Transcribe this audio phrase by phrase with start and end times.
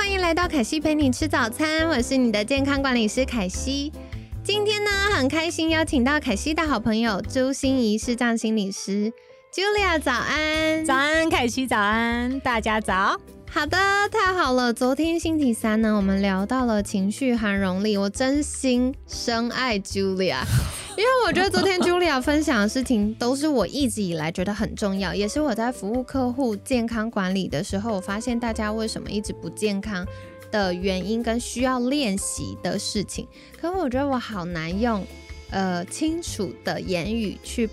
[0.00, 3.92] 欢迎来到凯西陪你吃早餐，我是你的健康管理师凯西。
[4.42, 9.12] 今天呢，很开心邀请到凯西的好朋友朱心怡视障心理师
[9.52, 13.20] ，Julia 早安，早安，凯西早安，大家早。
[13.52, 13.76] 好的，
[14.12, 14.72] 太好了。
[14.72, 20.38] 昨天星期三呢，我们聊到了情绪含容力，我真心深爱 Julia，
[20.96, 30.06] 因为我觉得昨天 Julia 分享的事情都是我一直以来觉得很重要，也是我在服务客户健康管理的时候，我发现大家为什么一直不健康
[30.52, 33.26] 的原因跟需要练习的事情。
[33.60, 35.04] 可我觉得我好难用
[35.50, 37.68] 呃清楚的言语去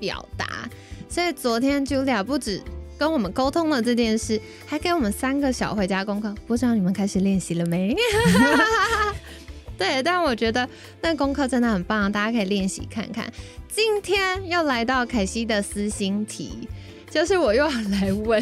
[0.00, 0.68] 表达，
[1.08, 2.60] 所以昨天 Julia 不止。
[3.02, 7.96] 跟我们沟通了这件事，还给我们三个小回家功课，不知道你们开始练习了没？
[9.76, 10.68] 对，但我觉得
[11.00, 13.28] 那功课真的很棒，大家可以练习看看。
[13.68, 16.68] 今天又来到凯西的私心题，
[17.10, 18.40] 就是我又要来问。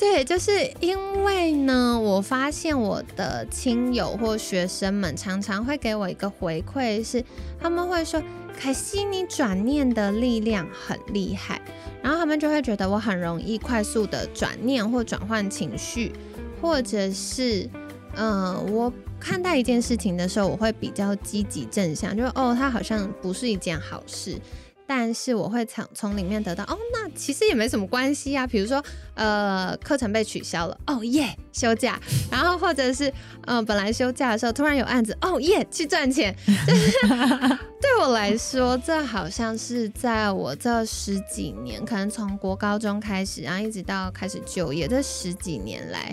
[0.00, 7.22] 对，就是因为呢，我发现我的亲友或学生们常常会给我一个回馈，是
[7.60, 8.22] 他们会说
[8.58, 11.60] ：“凯西，你转念的力量很厉害。”
[12.02, 16.14] 然后他们就会觉得我很容易快速的转念或转换情绪，
[16.62, 17.68] 或者是，
[18.16, 18.90] 嗯，我
[19.20, 24.40] 看待一件事情的时候，我会比较积极正向，就是哦，它好像不是一件好事。
[24.92, 28.44] 但是我会从从里面得到哦，那其实也没什么关系啊。
[28.44, 31.96] 比如说，呃，课程被取消了，哦耶，休假。
[32.28, 33.12] 然后或者是，
[33.46, 36.34] 嗯，本来休假的时候突然有案子，哦耶，去赚钱。
[37.80, 46.12] 对我来说，这好像是在我这十几年，可能从国高中开始，然后一直到开始就业这十几年来，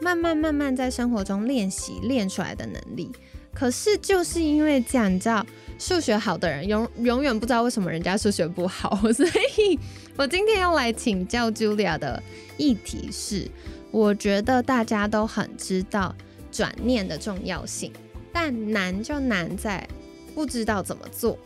[0.00, 3.12] 慢慢慢慢在生活中练习练出来的能力。
[3.52, 5.44] 可是就是因为这样，你知道。
[5.78, 9.26] 数学好的人永永远不知道为什么人家数学不好， 所
[9.58, 9.78] 以
[10.16, 12.22] 我今天要来请教 Julia 的
[12.56, 13.46] 议题是：
[13.90, 16.14] 我觉得大家都很知道
[16.50, 17.92] 转念的重要性，
[18.32, 19.86] 但难就难在
[20.34, 21.38] 不知道怎么做。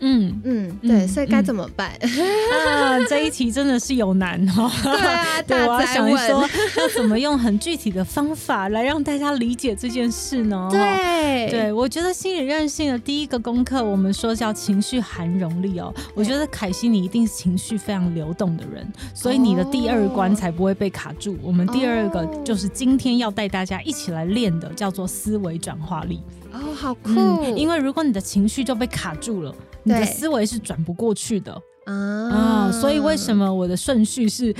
[0.00, 1.90] 嗯嗯，对，所以该怎么办？
[2.00, 4.70] 啊，这一题真的是有难哦。
[4.82, 6.46] 对啊，对，我要想一说，
[6.78, 10.68] 要怎么用很具体的方法来让大家理解这件事呢？
[10.70, 15.92] 对，对我觉得心理韧性的第一个功课，我们说叫情绪含容力哦。
[16.14, 21.38] 我觉得凯西你一定是情绪非常流动的人，所以你的第二关才不会被卡住。
[21.42, 26.20] 我们第二个就是今天要带大家一起来练的，叫做思维转化力。
[26.52, 27.10] 哦，好酷！
[27.56, 29.54] 因为如果你的情绪就被卡住了。
[29.84, 34.54] 你的思维是转不过去的啊，所以为什么我的顺序是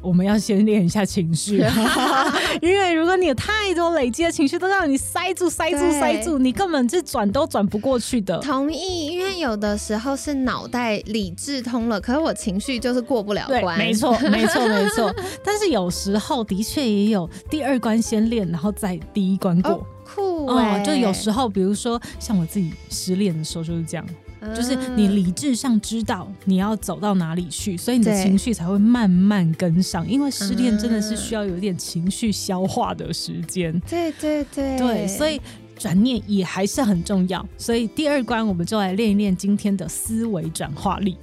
[0.00, 1.64] 我们要先练一下情绪？
[2.60, 8.36] 因为如果你有太多累积的情绪都让你塞住、塞住、塞住，你根本是转都转不过去的。
[8.40, 13.78] 同意，因为有的时候是脑袋理智通了，可是我情绪就是过不了关。
[13.78, 15.14] 没错，没错，没 错。
[15.42, 19.86] 但是有时候的确也有第二关先练，然后再第一关过。
[20.14, 24.06] 酷哦，就有时候，比如说像我自己失恋的时候就是这样。
[24.54, 30.06] 就是你理智上知道你要走到哪里去，所以你的情绪才会慢慢跟上。
[30.06, 33.72] 因为失恋真的是需要有点情绪消化的时间。
[33.88, 35.40] 对对对对，所以
[35.78, 37.42] 转念也还是很重要。
[37.56, 41.16] 所以第二关我们就来练一练今天的思维转化力。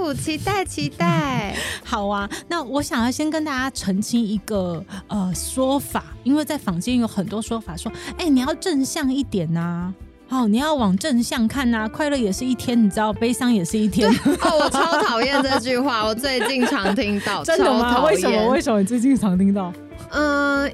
[0.00, 1.54] 酷，期待期待。
[1.84, 9.92] 好啊，那我想要先跟大家澄清一个呃说法，因为在坊间有很多说法说，哎，你要正向一点呐。
[10.30, 14.08] 哦，你要往正向看呐，快乐也是一天，你知道，悲伤也是一天。
[14.40, 17.42] 哦，我超讨厌这句话，我最近常听到。
[17.44, 18.02] 真的吗？
[18.06, 18.48] 为什么？
[18.48, 19.72] 为什么你最近常听到？
[20.12, 20.72] 嗯，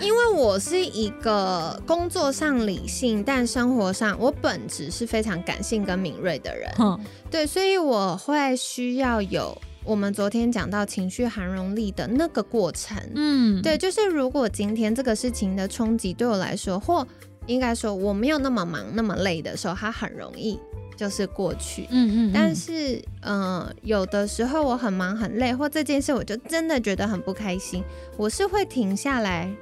[0.00, 6.70] 因为我是一个工作上理性，但生活上我本质是非常感性跟敏锐的人。
[6.78, 6.98] 嗯，
[7.30, 12.96] 对，所以我会需要有我们昨天讲到情绪含容力的那个过程。
[13.14, 17.06] 嗯，对，就是如果今天这个事情的冲击对我来说，或
[17.46, 20.58] 应该说我没有那么忙、那么累的时候，它很容易
[20.96, 21.86] 就是过去。
[21.90, 22.32] 嗯嗯。
[22.32, 27.84] 但是，嗯，有的时候我很忙很累，或这件事我就真的觉得很不开心，
[28.16, 29.54] 我是会停下来，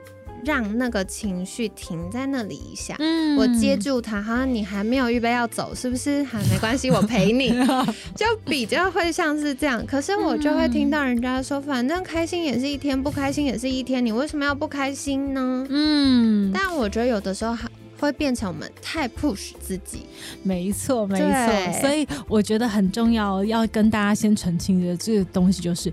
[0.45, 6.23] 让那个情绪停在那里一下，嗯，我接住他，好像你还没有预备要走，是不是？
[6.25, 7.51] 好没关系，我陪你，
[8.17, 9.85] 就比较会像是这样。
[9.87, 15.67] 可是我就会听到人家说，反正开心也是一天，不开心也是一天，你为什么要不开心呢？
[15.71, 17.69] 嗯，但我觉得有的时候还
[18.01, 20.07] 会变成我们太 push 自己。
[20.43, 21.81] 没错，没错。
[21.81, 25.93] 所以我觉得很重要，要跟大家先澄清的这个东西就是。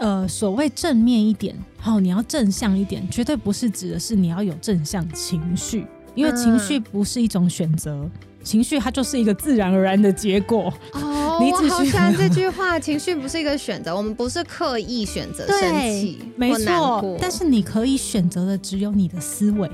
[0.00, 8.08] 呃，所谓正面一点，好，你要正向一点，绝对不是指的是你要有正向情绪，因为情绪不是一种选择，
[8.42, 10.72] 情绪它就是一个自然而然的结果。
[10.94, 17.18] 哦，我好喜欢这句话， 情绪不是一个选择，我们不是刻意选择生气，没错。
[17.20, 19.68] 但是你可以选择的只有你的思维，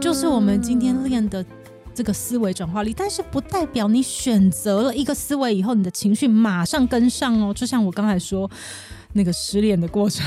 [0.00, 1.46] 就是我们今天练的
[1.94, 7.54] 这个思维转化力，但是不代表你选择了一个思维以后，你的情绪马上跟上哦。
[7.54, 8.50] 就像我刚才说。
[9.12, 10.24] 那个失恋的过程，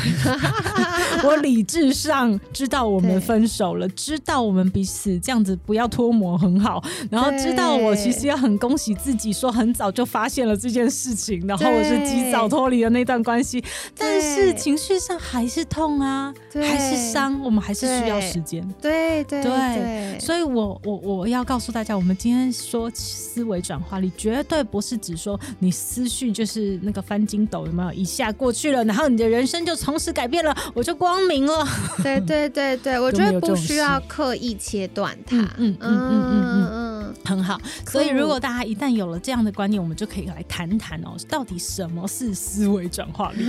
[1.24, 13.64] 我理智上知道我们分手了，知道我们彼此这样子不要脱模很好，然后知道我其实要很恭喜自己，说很早就发现了这件事情，然后我是及早脱离了那段关系，
[13.98, 18.64] 但是情绪上还是痛啊，还是伤，我们还是需要时间。
[18.82, 27.96] 对对对，所以我我我要告诉大家，我们今天说思维转化力，绝对不是指说你思绪就是那个翻筋斗有没有？
[27.96, 28.84] 一下过去了。
[28.86, 31.68] 然后你的人生就从此改变了，我就光明了。
[32.04, 35.38] 对对对对， 我觉得不需要刻意切断它。
[35.38, 37.60] 嗯嗯嗯嗯嗯嗯，很好。
[37.88, 43.46] 所以如果大家一旦有了这样的观念，我们就可以来谈谈哦，到底什么是思维转化力？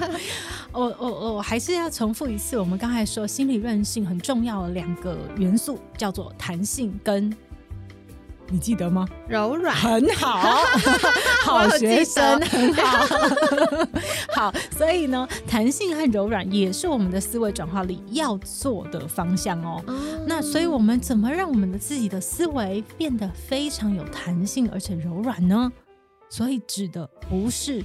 [0.72, 7.34] 我我我还是要重复一次，我们刚才说心理韧性很重要的两个元素，叫做弹性跟。
[8.50, 9.06] 你记得吗？
[9.28, 10.56] 柔软很好，
[11.44, 13.06] 好学生很好，
[14.34, 14.54] 好。
[14.76, 19.82] 所以呢，弹性和柔软也是我们的思维转化力要做的方向哦。
[20.26, 25.72] 那所以我们怎么让我们的自己的思维变得非常有弹性而且柔软呢？
[26.28, 27.84] 所以指的不是。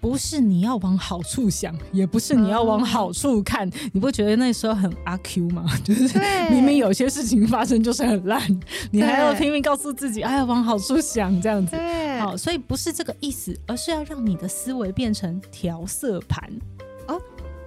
[0.00, 5.64] 不是你要往好处想，也不是你要往好处看，你不觉得那时候很阿 Q 吗？
[5.84, 6.18] 就是
[6.50, 8.40] 明明有些事情发生就是很烂，
[8.90, 11.76] 你还要拼命告诉自己，哎呀，往好处想这样子。
[12.18, 16.50] 好，所以不是这个意思，而是要让你的思维变成调色盘。
[17.06, 17.20] 哦，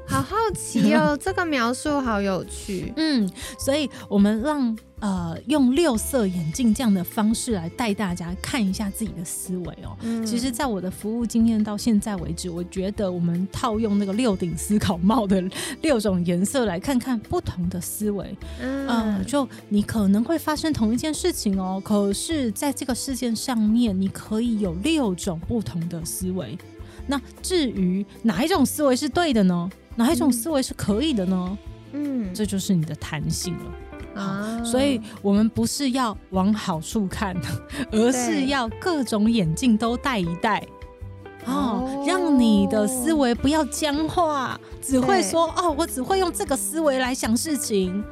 [0.07, 2.91] 好好奇哦， 这个描述好有趣。
[2.97, 3.29] 嗯，
[3.59, 4.75] 所以我们让。
[5.03, 9.97] 呃，用六色眼镜这样的方式来带大家看一下自己的思维哦。
[10.25, 15.43] 其实，在我的服务经验到现在为止，我觉得我们套用那个六顶思考帽的
[15.81, 26.57] 六种颜色来看看不同的思维，嗯，就你可能会发生同一件事情哦，可是在这个事件上面，你可以有六种不同的思维。
[27.07, 29.69] 那至于哪一种思维是对的呢？
[29.97, 31.57] 哪一种思维是可以的呢？
[31.91, 33.65] 嗯，这就是你的弹性了。
[34.15, 37.35] 啊，所以我们不是要往好处看，
[37.91, 40.65] 而是要各种眼镜都戴一戴，
[41.45, 48.03] 哦，让你的思维不要僵化，只会说哦，我只会用这个思维来想事情，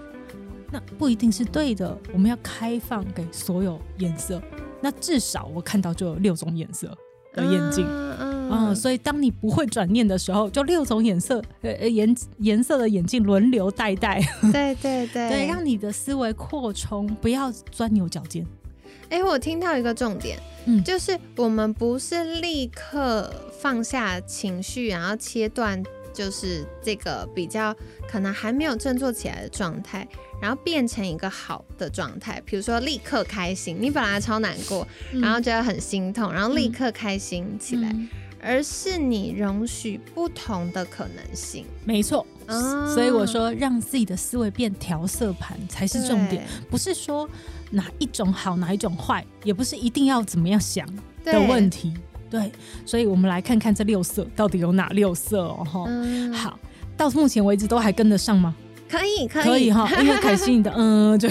[0.71, 1.98] 那不一定是对的。
[2.13, 4.42] 我们要开放给所有颜色，
[4.81, 6.88] 那至少我看到就有六种颜色
[7.33, 7.86] 的眼镜。
[7.88, 8.31] 嗯，
[8.75, 14.21] 所以当你不会转念的时候，就六种颜色，呃，颜颜色的眼镜轮流戴戴。
[14.51, 18.45] 对对对，对，让你的思维扩充，不要钻牛角尖。
[19.09, 23.29] 哎，我听到一个重点，嗯，就是我们不是立刻
[23.60, 27.75] 放下情绪，然后切断，就是这个比较
[28.10, 30.08] 可能还没有振作起来的状态，
[30.41, 32.41] 然后变成一个好的状态。
[32.46, 34.88] 比如说立刻开心，你本来超难过，
[35.22, 37.93] 然后觉得很心痛，然后立刻开心起来。
[38.41, 42.25] 而是你容许不同的可能性，没错。
[42.93, 47.29] 所以我说，让自己的思维变调色盘才是重点，不是说
[47.69, 50.86] 哪一种好，哪一种坏，也不是一定要怎么样想
[51.24, 51.93] 的问题。
[52.29, 52.51] 对，
[52.86, 55.63] 所以我们来看看这六色到底有哪六色哦。
[55.63, 55.86] 哈，
[56.33, 56.60] 好，
[56.98, 58.53] 到目前为止都还跟得上吗？
[58.91, 61.29] 可以可以哈， 因为凯西你的嗯，就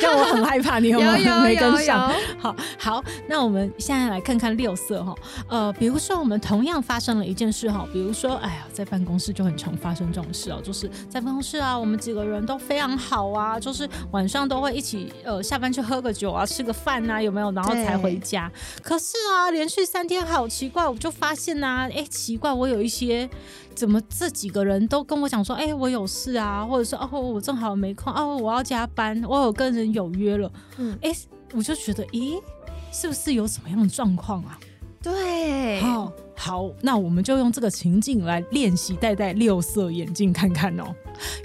[0.00, 2.12] 让我 很害怕，你有没有没跟上？
[2.38, 5.12] 好好，那我们现在来看看六色哈。
[5.48, 17.50] 呃，比如说我们同样发生了一件事哈，比如说哎呀，在办公室就很常发生这种事哦，就是在办公室啊，我们几个人都非常好啊，就是晚上都会一起呃下班去喝个酒啊，吃个饭啊，有没有？
[17.50, 18.50] 然后才回家。
[18.80, 23.28] 可是啊，连续三天好奇怪，我就发现呐，哎，奇怪，我有一些。
[23.74, 31.12] 怎么这几个人都跟我讲说，哎，我有事啊，或者说，哦，我正好没空，哦，我要加班，我有跟人有约了，嗯，哎，
[31.52, 32.40] 我就觉得，咦，
[32.92, 34.58] 是不是有什么样的状况啊？
[35.02, 40.84] 对，好，好，那我们就用这个情境来练习戴戴六色眼镜看看哦。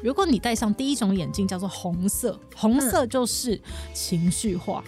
[0.02, 3.60] 如果你戴上第一种眼镜，叫做红色，红色就是
[3.94, 4.82] 情绪化。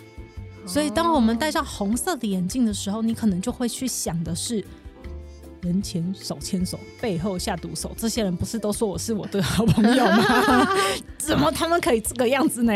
[0.66, 4.64] 所以，当我们戴上红色的眼镜的时候，你可能就会去想的是，
[5.62, 7.92] 人前手牵手，背后下毒手。
[7.98, 10.68] 这些人不是都说我是我的好朋友吗？
[11.18, 12.74] 怎么他们可以这个样子呢？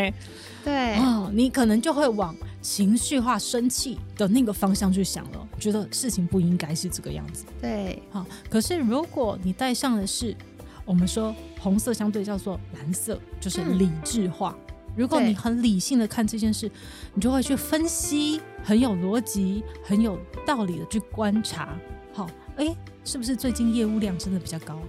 [0.64, 7.46] 对，哦，你可能就会往情绪化、生气的那个方向去想了，觉得事情不应该是这个样子。
[7.62, 10.36] 对，好，可是如果你带上的是
[10.84, 14.56] 我们说红色，相对叫做蓝色，就是理智化。
[14.96, 16.72] 如果你很理性的看这件事，
[17.14, 21.78] 你就会去分析，很有逻辑、很有道理的去观察。
[22.14, 24.80] 好，哎，是不是最近业务量真的比较高？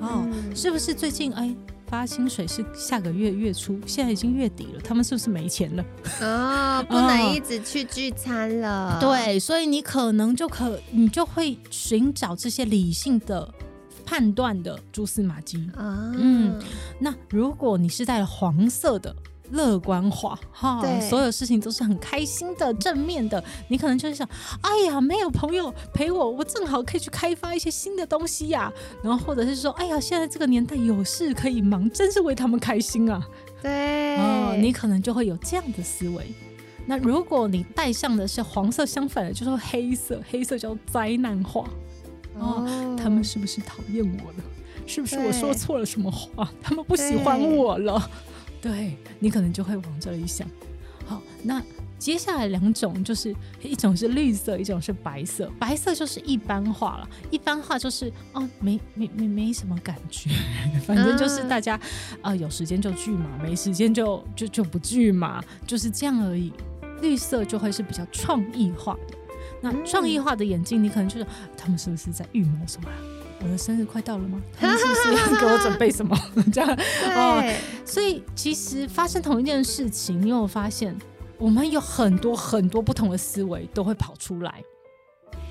[0.00, 1.54] 哦，是不是最近哎
[1.86, 5.84] 发薪水是下个月月初，现在已经月底了，他们是不是没钱了？
[6.20, 8.98] 哦， 不能一直去聚餐了。
[9.00, 13.52] 对，所以你可能就可，你就会寻找这些理性的
[14.04, 16.12] 判断的蛛丝马迹啊。
[16.14, 16.60] 嗯，
[17.00, 19.14] 那如果你是带了黄色的。
[19.50, 23.42] 乐观化哈，所有事情都是很开心的、正面的。
[23.68, 24.28] 你可能就是想，
[24.60, 28.72] 哎呀，没有朋友陪我，我正好可以去开发一些新的东西呀。
[29.02, 33.26] 然后或者是说，哎呀，现在这个年代有事可以忙，真是为他们开心啊。
[33.62, 36.32] 对，哦，你可能就会有这样的思维。
[36.86, 41.68] 那如果你带上的是黄色，相反的就是黑色，黑色叫灾难化。
[42.38, 44.44] 哦，他们是不是讨厌我了？
[44.86, 46.50] 是不是我说错了什么话？
[46.62, 48.10] 他们不喜欢我了？
[48.60, 50.48] 对你可能就会往这里想，
[51.06, 51.62] 好，那
[51.98, 55.50] 接下来两种就是一种是绿色，一种是白色。
[55.58, 60.30] 白色就是一般化了，一般化就是哦，没没没没什么感觉，
[60.86, 61.78] 反正就是大家
[62.22, 66.52] 啊有时间就聚嘛，没时间就就就不聚嘛，就是这样而已。
[67.00, 69.16] 绿色就会是比较创意化的，
[69.60, 72.88] 那创意化的眼镜，你可能就是他们是不是在预谋什么？
[73.40, 74.40] 我的生日快到了吗？
[74.58, 76.16] 他们是不是要给我准备什么？
[76.52, 76.70] 这样
[77.14, 77.42] 哦，
[77.84, 80.96] 所以其实发生同一件事情，你有发现
[81.38, 84.62] 我们有很多很多不同的思维都会跑出来。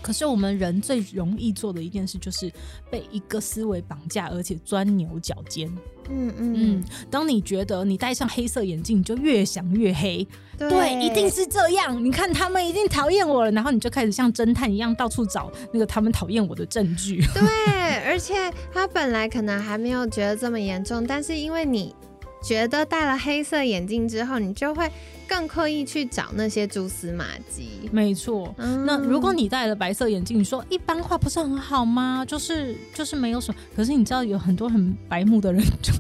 [0.08, 2.50] 可是我们人最容易做的一件事，就是
[2.90, 5.68] 被一个思维绑架，而且钻牛角尖。
[6.10, 6.84] 嗯嗯嗯。
[7.12, 10.26] 当你觉得你戴上黑色眼镜，你就越想越黑。
[10.58, 12.02] 对，一定是这样。
[12.02, 17.22] 你看他们一定讨厌我了，然后你就开始像侦探一样到处找那个他们讨厌我的证据。
[17.36, 18.34] 对，而且
[18.74, 21.94] 他本来可能还没有觉得这么严重，但是因为你。
[22.44, 24.90] 觉得戴了黑色眼镜之后，你就会
[25.28, 27.90] 更刻意去找那些蛛丝马迹。
[27.92, 32.26] 没错，那如果你戴了白色眼镜，你说一般化不是很好吗？
[32.26, 33.60] 就是就是没有什么。
[33.76, 35.94] 可是你知道有很多很白目的人，就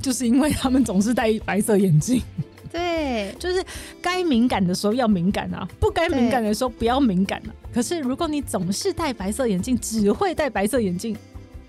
[0.00, 2.22] 就是因为他们总是戴白色眼镜。
[2.70, 3.64] 对，就是
[4.02, 7.50] 该敏感的时候要敏感啊，不该敏感的时候不要敏感啊。
[7.72, 11.16] 可是如果你总是戴白色眼镜，只会戴白色眼镜。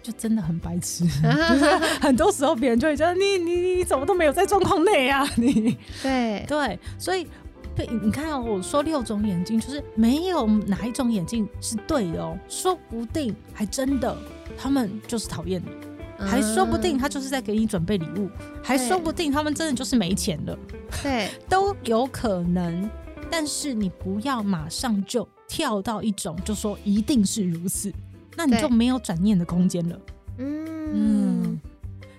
[0.02, 1.66] 就真的很白痴， 就是
[2.02, 5.28] 很多时候别人就会觉得你你你怎么都没有在状况内啊？
[5.36, 7.28] 你对对，所以
[7.76, 14.16] 对，你看我说六种眼镜，就是没有哪一种眼镜是对的哦，说不定还真的
[14.58, 18.30] 他们就是讨厌你，还说不定他就是在给你准备礼物，
[18.64, 20.58] 还说不定他们真的就是没钱了，
[21.04, 22.90] 对， 都有可能。
[23.32, 27.94] 但是你不要马上就跳到一种，就说一定是如此。
[28.40, 30.00] 那你就没有转念的空间了。
[30.38, 31.60] 嗯，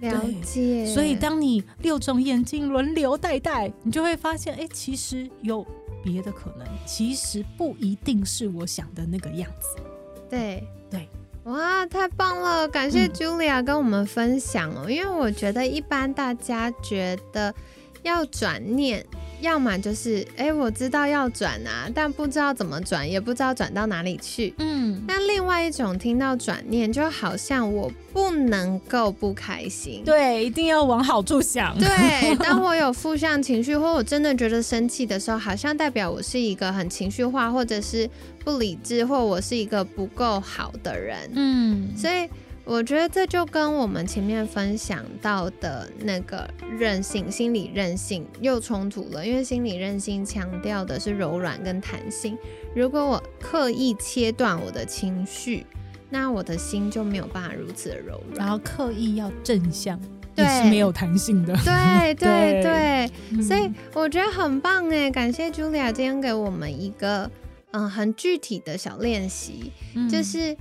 [0.00, 0.84] 了解。
[0.84, 5.66] 所以当你六种眼睛轮流戴戴，你就会发现，哎，其实有
[6.04, 9.82] 别的可能，其实不一定是我想的那个样子。
[10.28, 11.08] 对对，
[11.44, 12.68] 哇，太棒了！
[12.68, 17.54] 感谢 Julia 跟我们分享哦，因为我觉得一般大家觉得
[18.02, 19.06] 要转念。
[19.40, 24.54] 要么就是，哎，我知道要转啊，但不知道怎么转，也不知道转到哪里去。
[24.58, 31.78] 嗯，那另外一种听到转念，就好像我不能够不开心，对，一定要往好处想。
[31.78, 38.08] 对，当我有负向情绪，或我真的觉得生气的时候，好像代表我是一个很情绪化，或者是
[38.44, 41.30] 不理智，或我是一个不够好的人。
[41.34, 42.28] 嗯，所以。
[42.70, 46.48] 我觉得这就跟我们前面分享到的那个
[46.78, 52.38] 韧性、心理韧性又冲突了，因为心理韧性强调的是柔软跟弹性。
[52.72, 55.66] 如果我刻意切断我的情绪，
[56.10, 58.38] 那我的心就没有办法如此的柔软。
[58.38, 60.00] 然后刻意要正向，
[60.36, 61.52] 也是没有弹性的。
[61.64, 65.10] 对 对对，所以我觉得很棒哎！
[65.10, 67.28] 感谢 Julia 今天给我们一个
[67.72, 69.72] 嗯很具体的小练习，
[70.08, 70.56] 就是。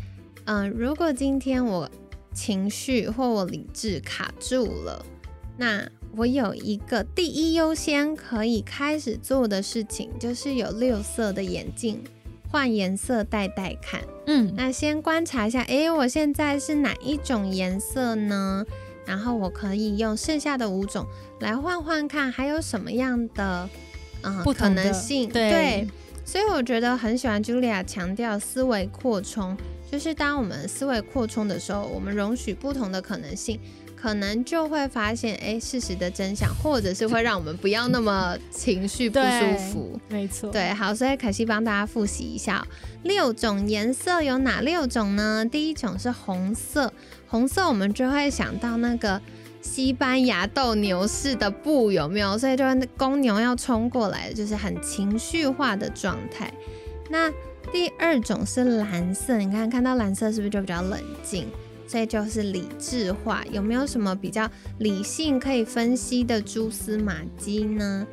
[0.49, 1.87] 嗯，如果今天我
[2.33, 5.05] 情绪或我理智卡住了，
[5.57, 12.03] 那我有一个第一优先可以开始做的事情，就是有六色的眼镜，
[12.49, 14.01] 换颜色戴戴看。
[14.25, 18.65] 嗯，那先观察一下，哎，我现在是哪一种颜色呢？
[19.05, 21.05] 然后我可以用剩下的五种
[21.41, 23.69] 来换换看，还有什么样的
[24.23, 25.29] 嗯可能性？
[25.29, 25.87] 对，
[26.25, 29.55] 所以我觉得很喜欢 Julia 强调思维扩充，
[29.91, 33.59] 就是当我们思维扩充的时候，我们容许不同的可能性。
[34.01, 39.99] 可能就会发现，哎，事实的真相，或者是会让我们不要那么情绪不舒服。
[40.07, 42.65] 没错，对，好，所以可惜帮大家复习一下，
[43.03, 45.45] 六种颜色有哪六种呢？
[45.45, 46.93] 第一种是红色，
[47.27, 49.21] 红色我们就会想到那个
[49.61, 52.37] 西班牙斗牛士的布，有没有？
[52.37, 56.49] 所以就是公牛要冲过来，就是很情绪化的状态。
[57.09, 57.29] 那
[57.71, 61.47] 第二种是蓝色，你看看到蓝色是不是就比较冷静？
[61.87, 68.05] 这就是理智化，有没有什么比较理性可以分析的蛛丝马迹呢？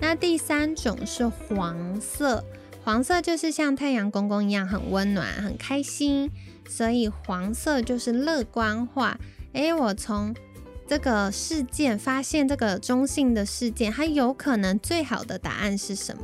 [0.00, 2.44] 那第三种是黄色，
[2.84, 6.30] 黄色就是像太阳公公一样很温暖、很开心，
[6.68, 9.18] 所以黄色就是乐观化。
[9.52, 10.34] 诶，我从
[10.86, 16.22] 这个事件发现这个中性的事件，它有可能最好的答案是什么？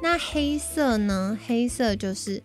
[0.00, 1.38] 那黑色呢？
[1.46, 2.42] 黑色就是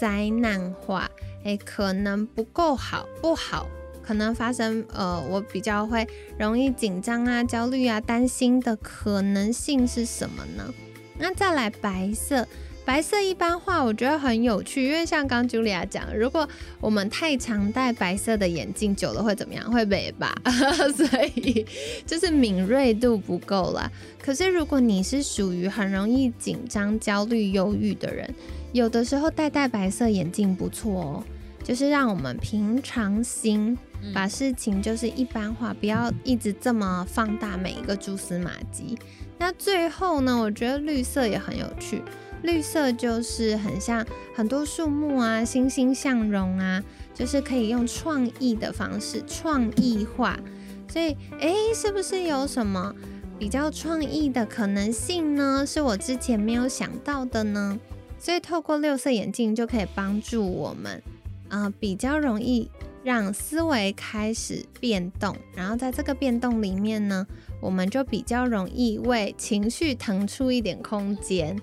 [0.00, 1.10] 灾难化。
[1.44, 3.68] 诶，可能不够好，不好，
[4.02, 6.06] 可能发生，呃，我比较会
[6.38, 10.74] 容易紧张啊、焦虑啊、担心的可能性是什么呢？
[11.16, 12.46] 那再来白色，
[12.88, 16.48] 白色一般化，我觉得很有趣，因为像刚 Julia 讲，如果
[16.80, 19.70] 我们太常戴白色的眼镜，久了会怎么样？
[19.70, 20.34] 会美吧？
[20.96, 21.66] 所以
[22.06, 23.92] 就是敏锐度不够啦。
[24.18, 28.34] 可是如果你是属于很容易紧张、焦虑、忧郁的人。
[28.72, 31.24] 有的时候戴戴白色眼镜不错哦，
[31.62, 33.76] 就是让我们平常心，
[34.14, 38.98] 把事情就是一般化，不要一直这么放大每一个蛛丝马迹。
[39.38, 42.02] 那最后呢，我觉得绿色也很有趣，
[42.42, 44.04] 绿色就是很像
[44.34, 46.82] 很多树木啊，欣欣向荣啊，
[47.14, 50.38] 就是可以用创意的方式创意化。
[50.88, 52.94] 所以，诶，是不是有什么
[53.38, 55.64] 比较创意的可能性呢？
[55.66, 57.78] 是我之前没有想到的呢？
[58.18, 61.02] 所以透过六色眼镜就可以帮助我们，
[61.48, 62.70] 啊，比较容易
[63.04, 67.26] 让思维开始变动，然后在这个变动里面呢，
[67.60, 71.60] 我们就比较容易为情绪腾出一点空间。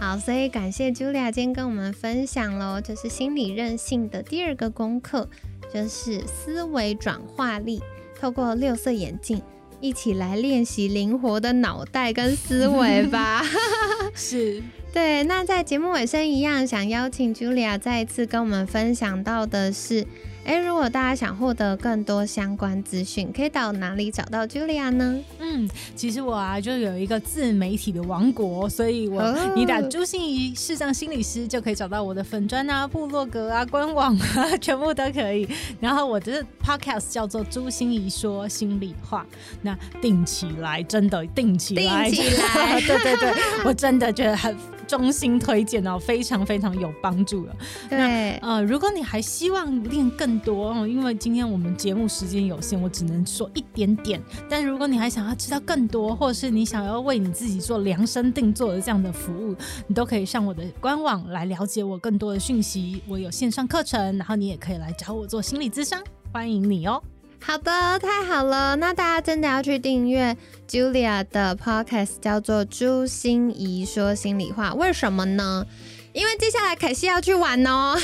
[0.00, 5.28] 好，所以感谢 Julia 今天跟我们分享喽，就是心理韧性的第二个功课，
[5.70, 7.82] 就是思维转化力，
[8.18, 9.42] 透过六色眼镜
[9.78, 13.44] 一起来练习灵活的脑袋跟思维吧。
[14.16, 14.62] 是。
[14.90, 20.06] 对，那在节目尾声一样，想邀请 Julia 再一次跟我们分享到的是，
[20.44, 25.18] 哎，如果大家想获得更多相关资讯，可以到哪里找到 Julia 呢？
[25.38, 29.22] 嗯，其实我啊就有一个自媒体的王国，所以我
[29.54, 35.48] 你打朱心怡视障心理师就可以找到我的粉砖啊、部落格啊、官网啊，全部都可以。
[35.78, 39.24] 然后我的 podcast 叫做朱心怡说心里话，
[39.62, 44.56] 那定起来，真的定起来，定起来， 对对对，我真的觉得很。
[44.90, 47.56] 衷心推荐哦，非常非常有帮助的。
[47.88, 54.20] 对，呃，如果你还希望练更多哦，因为今天我们节目时间有限，我只能说一点点。
[54.48, 59.54] 但如果你还想要知道更多，或者是你想要为你自己做量身定做的这样的服务，
[59.86, 63.00] 你都可以上我的官网来了解我更多的讯息。
[63.06, 67.00] 我有线上课程，然后你也可以来找我做心理咨商，欢迎你哦。
[67.42, 70.36] 好的，太好了，那大家真的要去订阅
[70.68, 74.72] Julia 的 Podcast，叫做朱心怡说心里话。
[74.74, 75.66] 为什么呢？
[76.12, 77.96] 因为接下来凯西要去玩哦，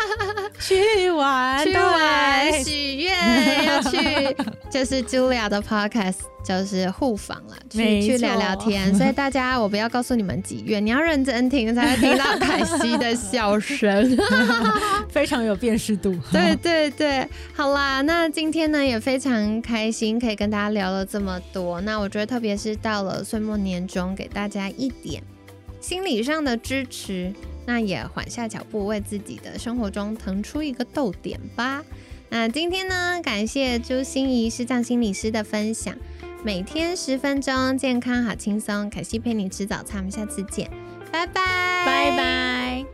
[0.58, 4.36] 去玩，去玩，许愿要去，
[4.70, 8.92] 就是 Julia 的 Podcast，就是互访了，去去聊聊天。
[8.98, 14.18] 所以大家，我不要告诉你们几月，你要认真听，才会听到凯西的笑声，
[15.08, 16.12] 非常有辨识度。
[16.32, 21.80] 对对对，好啦，那今天呢也非常开心，可以跟大家聊了这么多。
[21.82, 25.22] 那我觉得，特别是到了岁末年终，给大家一点。
[25.84, 27.30] 心理上的支持，
[27.66, 31.84] 那也缓下脚步，为自己的生活中腾出一个逗点吧。
[32.30, 35.94] 那今天呢，感谢朱心怡师长心理师的分享。
[36.42, 38.88] 每天十分钟，健康好轻松。
[38.88, 40.70] 凯西陪你吃早餐，我们下次见，
[41.12, 42.93] 拜拜，拜拜。